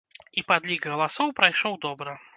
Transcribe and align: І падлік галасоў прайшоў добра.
І 0.41 0.43
падлік 0.51 0.89
галасоў 0.93 1.37
прайшоў 1.41 1.81
добра. 1.89 2.21